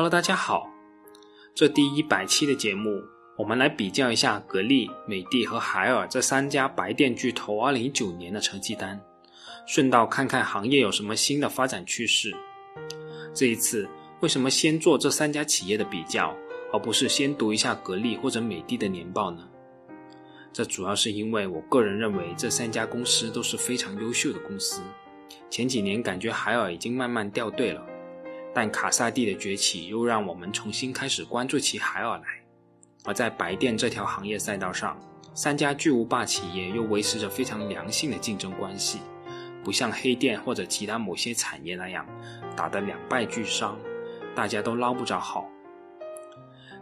[0.00, 0.66] Hello，大家好。
[1.54, 3.02] 这第一百期的节目，
[3.36, 8.98] 我们来比较一下格力、美的和海尔这三家白电巨头2019年的成绩单，
[9.66, 12.34] 顺道看看行业有什么新的发展趋势。
[13.34, 13.86] 这一次，
[14.20, 16.34] 为什么先做这三家企业的比较，
[16.72, 19.46] 而不是先读一下格力或者美的的年报呢？
[20.50, 24.80] 这主要是因为我个人认为这三家公司都是非常优秀的公司。
[25.50, 27.86] 前几年感觉海尔已经慢慢掉队了。
[28.52, 32.24] 但卡萨帝的崛起又让我们重新开始关注起海尔来，
[33.04, 35.00] 而在白电这条行业赛道上，
[35.34, 38.98] 三家巨无霸企业又维持着非常良性的竞争关系，
[39.62, 42.04] 不像黑电或者其他某些产业那样
[42.56, 43.78] 打得两败俱伤，
[44.34, 45.48] 大家都捞不着好。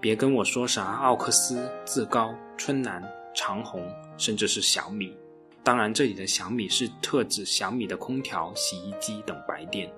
[0.00, 3.00] 别跟我说啥奥克斯、自高、春兰、
[3.36, 3.88] 长虹，
[4.18, 5.16] 甚至是小米，
[5.62, 9.88] 当然这里的小米是特指小米的空调、洗衣机等白电。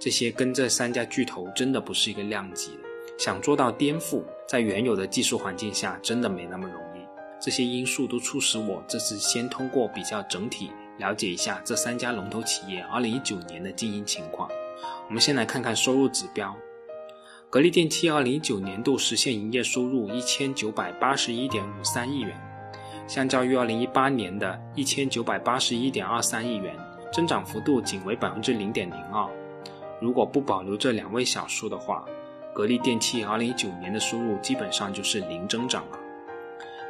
[0.00, 7.04] 这些跟这三家巨头真的不是一个量级的，想做到颠覆，在原有的技术环境下，真的没那么容易。
[7.38, 14.48] 这些因素都促使我这次先通过比较整体了解一下这三家龙头企业2019年的经营情况。
[15.06, 16.56] 我们先来看看收入指标，
[17.50, 22.40] 格力电器2019年度实现营业收入1981.53亿元，
[23.06, 26.74] 相较于2018年的1981.23亿元，
[27.12, 29.39] 增长幅度仅为0.02%。
[30.00, 32.04] 如果不保留这两位小数的话，
[32.54, 35.98] 格力电器2019年的收入基本上就是零增长了。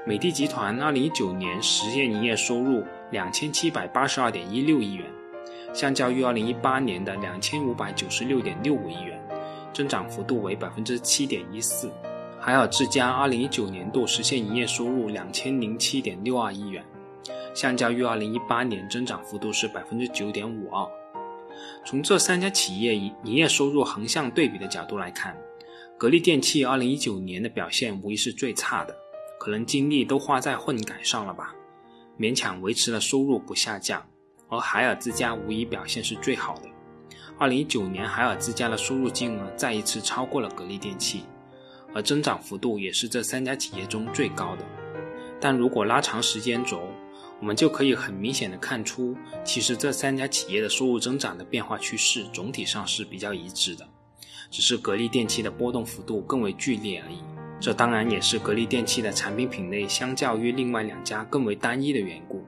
[0.07, 5.07] 美的集团2019年实现营业收入2782.16亿元，
[5.75, 9.21] 相较于2018年的2596.65亿元，
[9.75, 11.91] 增长幅度为7.14%。
[12.39, 16.83] 海尔智家2019年度实现营业收入2007.62亿元，
[17.55, 20.89] 相较于2018年增长幅度是9.52%。
[21.85, 25.37] 从这三家企业营营业收入横向对比的角度来看，
[25.99, 28.97] 格力电器2019年的表现无疑是最差的，
[29.39, 31.55] 可能精力都花在混改上了吧，
[32.19, 34.07] 勉强维持了收入不下降。
[34.49, 36.69] 而海尔之家无疑表现是最好的
[37.39, 41.23] ，2019年海尔之家的收入金额再一次超过了格力电器，
[41.95, 44.65] 而增长幅度也是这三家企业中最高的。
[45.41, 46.90] 但如果拉长时间轴，
[47.41, 53.89] 我们就可以很明显的看出，其实这三家企业的收入增长的变化趋势总体上是比较一致的，
[54.51, 57.19] 只是格力电器的波动幅度更为剧烈而已。
[57.59, 62.45] 这当然也是格力电器的产品品类相较于另外两家更为单一的缘故。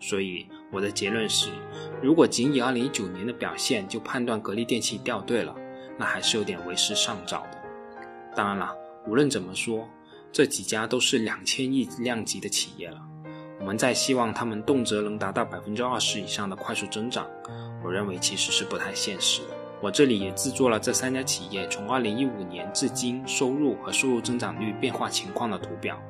[0.00, 1.50] 所以我的结论是，
[2.02, 5.54] 如果仅以2019年的表现就判断格力电器掉队了，
[5.98, 7.58] 那还是有点为时尚早的。
[8.34, 8.74] 当然了，
[9.06, 9.88] 无论怎么说，
[10.30, 13.00] 这几家都是两千亿量级的企业了。
[13.66, 17.26] 我们在希望他们动辄能达到百分之二十以上的快速增长，
[17.84, 19.48] 我认为其实是不太现实的。
[19.82, 26.00] 我这里也制作了这三家企业从二零一五年至今收入和收入增长率变化情况的图表，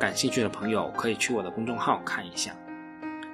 [0.00, 2.56] 感兴趣的朋友可以去我的公众号看一下。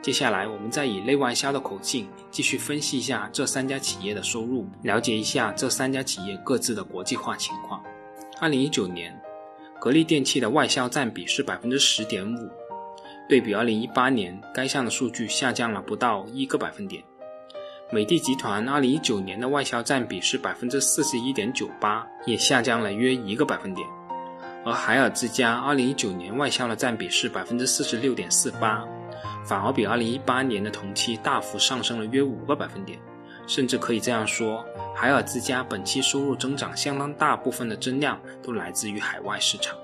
[0.02, 7.80] 接下来，我们再以内外销的口径继续分析一下这三家企业的收入，了解一下这三家企业各自的国际化情况。
[8.40, 9.16] 二零一九年，
[9.78, 12.50] 格力电器的外销占比是百分之十点五。
[13.28, 17.02] 对比2018年，该项的数据下降了不到一个百分点。
[17.90, 23.86] 美的集团2019年的外销占比是百分之四十一点九八，也下降了约一个百分点。
[24.64, 28.84] 而海尔之家2019年外销的占比是百分之四十六点四八，
[29.44, 32.98] 反而比2018年的同期大幅上升了约五个百分点。
[33.46, 39.76] 甚至可以这样说，海尔之家本期收入增长相当大部分的增量都来自于海外市场。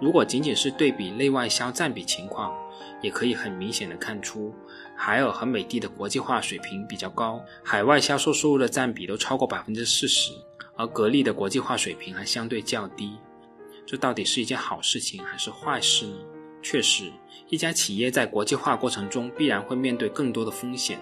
[0.00, 2.54] 如果仅仅是对比内外销占比情况，
[3.00, 4.54] 也可以很明显的看出，
[4.96, 10.32] 海尔和美的的国际化水平比较高，海外销售收入的占比都超过百分之四十，
[10.76, 13.16] 而格力的国际化水平还相对较低。
[13.86, 16.16] 这到底是一件好事情还是坏事呢？
[16.62, 17.12] 确实，
[17.50, 20.98] 一家企业在国际化过程中必然会面对更多的风险，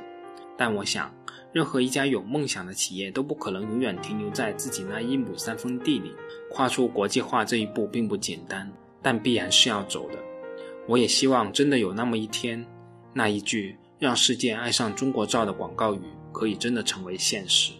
[0.56, 1.12] 但我想，
[1.52, 6.14] 任何一家有梦想的企业都不可能永远停留在自己那一亩三分地里，
[6.50, 8.70] 跨出国际化这一步并不简单。
[9.04, 10.18] 但必然是要走的。
[10.86, 12.64] 我也希望真的有那么一天，
[13.12, 16.00] 那一句“让世界爱上中国造”的广告语
[16.30, 17.72] 可以真的成为现实。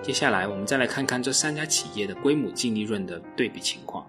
[0.00, 4.06] 接下来，我们再来看看这三家企业的规模净利润的对比情况。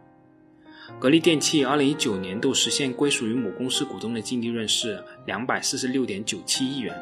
[1.00, 6.95] 格力电器2019年度实现归属于母公司股东的净利润是246.97亿元，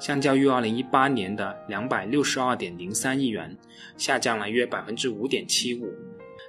[0.00, 3.56] 相较于2018年的262.03亿元，
[3.98, 5.84] 下降了约5.75%。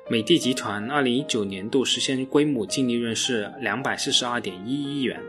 [0.10, 5.20] 美的集团2019年度实现规模净利润是242.1亿元，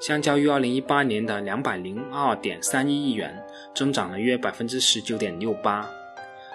[0.00, 3.44] 相较于2018年的202.31亿元，
[3.74, 5.84] 增长了约19.68%。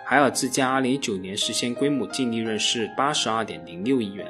[0.03, 4.27] 海尔之家2019年实现规模净利润是82.06亿元，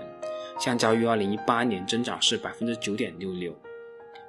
[0.60, 3.54] 相较于2018年增长是9.66%。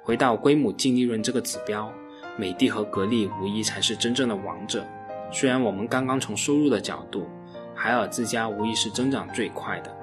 [0.01, 1.93] 回到规模净利润这个指标，
[2.35, 4.83] 美的和格力无疑才是真正的王者。
[5.31, 7.27] 虽然我们刚刚从收入的角度，
[7.75, 9.95] 海尔自家无疑是增长最快的，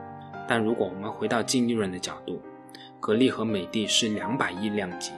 [0.47, 2.41] 但如果我们回到净利润的角度，
[2.99, 5.13] 格力和美的是两百亿量级，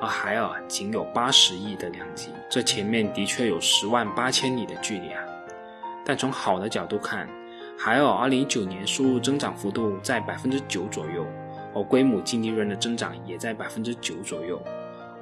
[0.00, 5.22] 而海尔仅有八十亿的量级，这前面的确有十万八千里的距离啊。
[6.04, 7.28] 但从好的角度看，
[7.78, 11.24] 海尔二零一九年收入增长幅度在百分之九左右，
[11.74, 14.60] 而规模净利润的增长也在百分之九左右，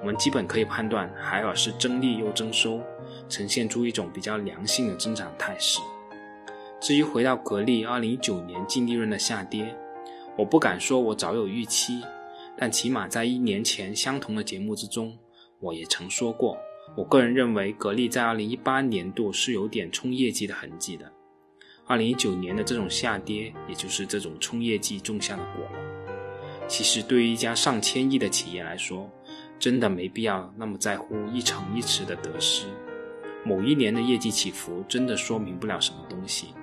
[0.01, 2.81] 我们基本可以判断海尔是增利又增收，
[3.29, 5.81] 呈现出一种比较良性的增长态势。
[6.81, 9.75] 至于回到格力二零一九年净利润的下跌，
[10.37, 12.01] 我不敢说我早有预期，
[12.57, 15.19] 但起码在一年前相同的节目之中，
[15.59, 16.57] 我也曾说过，
[16.97, 21.11] 我个人认为格力在二零一八年度是有点冲业绩的痕迹的。
[21.89, 25.67] 二零一九年的这种下跌，也就是这种冲业绩种下的果。
[26.69, 29.11] 其实对于一家上千亿的企业来说，
[29.59, 32.67] 真的没必要那么在乎一城一池的得失。
[33.45, 36.55] 某一年的业绩起伏，真的说明不了什么东西。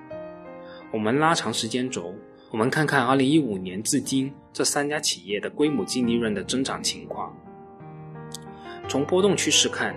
[0.92, 2.14] 我们拉长时间轴。
[2.52, 7.36] 我们看看2015年至今这三家企业的规模净利润的增长情况。
[8.88, 9.96] 从波动趋势看，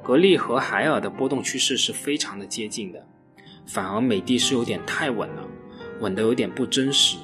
[0.00, 3.04] 格力和海尔的波动趋势是非常的接近的，
[3.66, 5.42] 反而美的是有点太稳了，
[5.98, 7.18] 稳得有点不真实。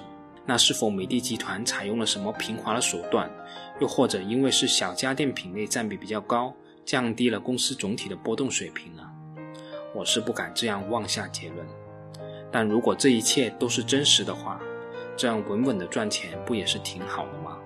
[0.47, 3.29] 那是否美的集团采用了什么平滑的手段，
[3.81, 6.55] 又或者因为是小家电品类占比比较高，
[6.85, 9.03] 降低了公司总体的波动水平呢？
[9.93, 11.67] 我是不敢这样妄下结论。
[12.53, 14.61] 但如果这一切都是真实的话，
[15.17, 17.59] 这样稳稳的赚钱不也是挺好的吗？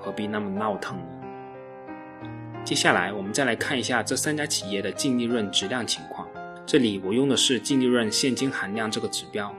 [0.00, 2.24] 何必那么闹腾呢？
[2.64, 6.26] 接下来我们再来看一下这三家企业的净利润质量情况。
[6.64, 9.54] 这里我用的是净利润现金含量这个指标，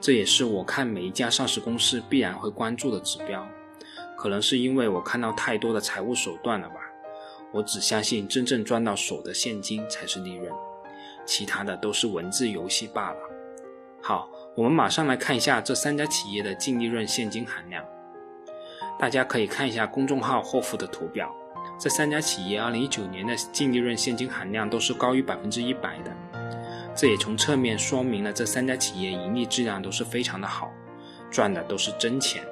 [0.00, 3.46] 这也是我看每一家上市公司必然会关注的指标。
[4.16, 6.76] 可能是因为我看到太多的财务手段了吧？
[7.52, 10.52] 我只相信真正赚到手的现金才是利润，
[11.24, 13.18] 其他的都是文字游戏罢了。
[14.02, 17.84] 好，我们马上来看一下这三家企业的净利润现金含量。
[18.98, 21.34] 大家可以看一下公众号后附的图表，
[21.78, 26.14] 这三家企业2019年的净利润现金含量都是高于百分之一百的，
[26.94, 30.70] 这也从侧面说明了这三家企业盈利质量都是非常的好，
[31.30, 32.42] 赚的都是真钱。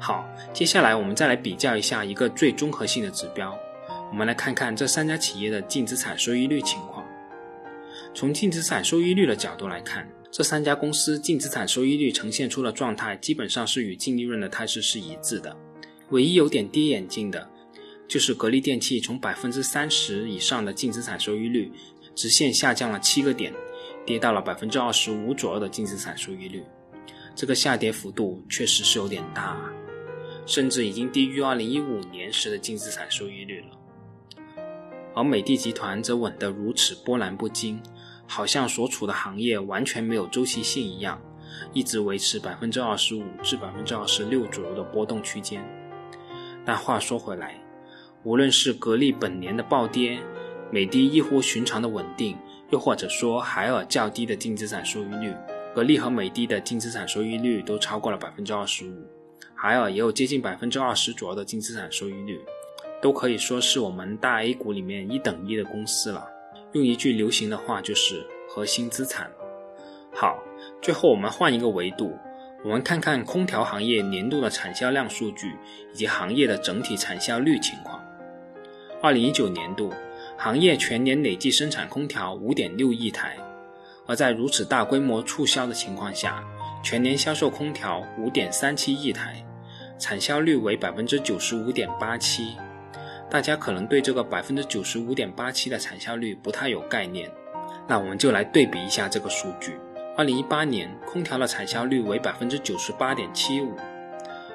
[0.00, 3.54] 好，接下来我们再来比较一下一个最综合性的指标，
[4.10, 7.06] 我们来看看这三家企业的净资产收益率情况。
[8.14, 15.54] 从净资产收益率的角度来看，这三家公司净资产收益率呈现出的状态基本上是与净利润的态势是一致的。
[16.08, 17.48] 唯一有点跌眼镜的，
[18.08, 21.70] 就是格力电器从百分之三十以上的净资产收益率，
[22.20, 23.50] 直线下降了七个点，
[24.04, 26.62] 跌到了百分之二十五左右的净资产收益率。
[27.34, 29.56] 这个下跌幅度确实是有点大，
[30.44, 33.68] 甚至已经低于二零一五年时的净资产收益率了。
[35.14, 37.80] 而美的集团则稳得如此波澜不惊。
[38.26, 41.18] 好像所处的行业完全没有周期性一样，
[41.72, 45.64] 一直维持百分之二十五至百分之二十六左右的波动区间。
[46.66, 47.58] 但话说回来，
[48.24, 50.20] 无论是格力本年的暴跌，
[50.70, 52.36] 美的异乎寻常的稳定，
[52.70, 55.34] 又或者说海尔较低的净资产收益率，
[55.74, 59.04] 格力和美的的净资产收益率都超过了百分之二十五，
[59.54, 62.40] 海尔也有接近百分之二十左右的净资产收益率，
[63.02, 66.26] 都可以说是我们大 A 股里面一等一的公司了。
[66.72, 69.28] 用一句流行的话，就是核心资产。
[70.12, 70.38] 好，
[70.80, 72.16] 最后我们换一个维度，
[72.62, 75.56] 我们看看空调行业年度的产销量数据
[75.92, 78.00] 以及行业的整体产销率情况。
[79.02, 79.92] 二零一九年度，
[80.42, 83.36] 行业全年累计生产空调五点六亿台，
[84.06, 86.42] 而在如此大规模促销的情况下，
[86.82, 89.44] 全年销售空调五点三七亿台，
[89.98, 92.56] 产销率为百分之九十五点八七。
[93.28, 97.30] 大家可能对这个百分之九十五点八七的产销率不太有概念，
[97.86, 99.78] 那我们就来对比一下这个数据。
[100.16, 103.76] 二零一八年空调的产销率为百分之九十八点七五，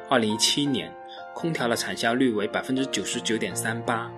[0.09, 0.91] 二零一七年
[1.35, 4.11] 空调的产销率为百分之九十九点三八，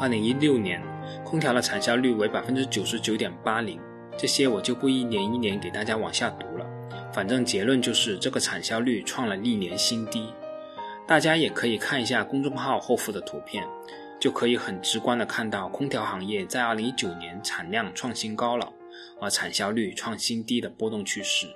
[0.00, 0.80] 二零一六年
[1.24, 3.80] 空调的产销率为百分之九十九点八零。
[4.16, 6.66] 这些我就不一年一年给大家往下读了，
[7.12, 10.32] 反正结论就是这个产销率创了历年新低。
[11.06, 13.64] 大家也可以看一下公众号后附的图片，
[14.20, 18.72] 就可以很直观的看到空调行业在2019年产量创新高了，
[19.20, 21.46] 而产销率创新低的波动趋势。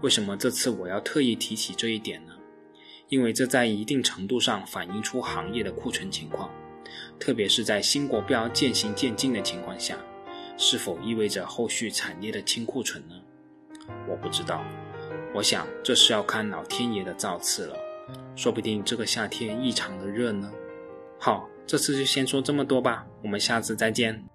[0.00, 2.32] 为什么这次我要特意提起这一点呢？
[3.08, 6.48] 因为这在一定程度上反映出行业的库存情况，
[7.22, 9.96] 特别是在新国标渐行渐近的情况下，
[10.58, 13.14] 是否意味着后续产业的清库存呢？
[14.08, 14.64] 我不知道，
[15.32, 17.76] 我想这是要看老天爷的造次了，
[18.34, 20.50] 说不定这个夏天异常的热呢。
[21.20, 24.31] 好，这次就先说这么多吧，我们下次再见。